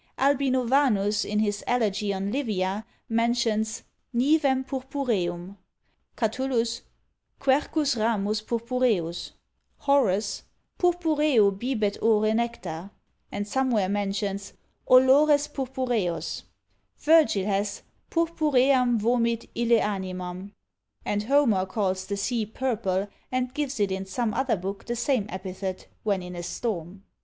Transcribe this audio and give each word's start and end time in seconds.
Albinovanus, 0.17 1.23
in 1.23 1.37
his 1.37 1.63
elegy 1.67 2.11
on 2.11 2.31
Livia, 2.31 2.87
mentions 3.07 3.83
Nivem 4.15 4.63
purpureum. 4.63 5.57
Catullus, 6.17 6.81
Quercus 7.39 7.95
ramos 7.95 8.41
purpureos. 8.41 9.33
Horace, 9.77 10.41
Purpureo 10.79 11.51
bibet 11.51 12.01
ore 12.01 12.33
nectar, 12.33 12.89
and 13.31 13.47
somewhere 13.47 13.87
mentions 13.87 14.53
Olores 14.89 15.47
purpureos. 15.47 16.45
Virgil 16.97 17.45
has 17.45 17.83
Purpuream 18.09 18.97
vomit 18.97 19.51
ille 19.55 19.79
animam; 19.81 20.51
and 21.05 21.21
Homer 21.25 21.67
calls 21.67 22.07
the 22.07 22.17
sea 22.17 22.43
purple, 22.47 23.07
and 23.31 23.53
gives 23.53 23.79
it 23.79 23.91
in 23.91 24.07
some 24.07 24.33
other 24.33 24.57
book 24.57 24.83
the 24.85 24.95
same 24.95 25.27
epithet, 25.29 25.85
when 26.01 26.23
in 26.23 26.35
a 26.35 26.41
storm. 26.41 27.03